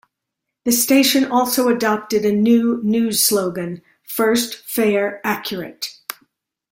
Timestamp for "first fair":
4.03-5.21